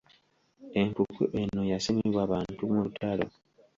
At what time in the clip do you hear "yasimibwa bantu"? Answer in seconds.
1.71-2.61